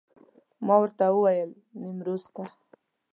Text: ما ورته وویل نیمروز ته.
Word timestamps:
ما 0.65 0.75
ورته 0.81 1.05
وویل 1.09 1.51
نیمروز 1.79 2.25
ته. 2.35 2.45